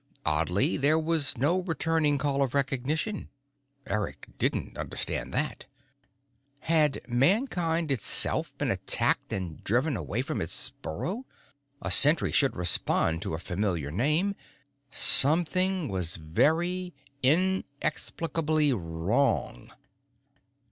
Oddly, 0.25 0.77
there 0.77 0.97
was 0.97 1.37
no 1.37 1.59
returning 1.59 2.17
call 2.17 2.41
of 2.41 2.55
recognition. 2.55 3.29
Eric 3.85 4.29
didn't 4.39 4.75
understand 4.75 5.31
that. 5.31 5.67
Had 6.61 7.01
Mankind 7.07 7.91
itself 7.91 8.57
been 8.57 8.71
attacked 8.71 9.31
and 9.31 9.63
driven 9.63 9.95
away 9.95 10.23
from 10.23 10.41
its 10.41 10.71
burrow? 10.81 11.27
A 11.83 11.91
sentry 11.91 12.31
should 12.31 12.55
respond 12.55 13.21
to 13.21 13.35
a 13.35 13.37
familiar 13.37 13.91
name. 13.91 14.33
Something 14.89 15.87
was 15.87 16.15
very, 16.15 16.95
inexplicably 17.21 18.73
wrong. 18.73 19.71